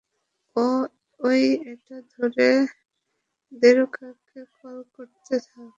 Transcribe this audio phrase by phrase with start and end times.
[1.19, 2.31] এই, এটা ধর
[3.51, 5.69] দ্বোরকাকে কল করতে থাক।